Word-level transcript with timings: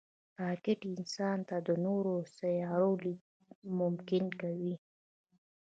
راکټ 0.43 0.79
انسان 0.91 1.37
ته 1.49 1.55
د 1.67 1.69
نورو 1.85 2.13
سیارو 2.37 2.91
لید 3.03 3.21
ممکن 3.79 4.23
کوي 4.41 4.73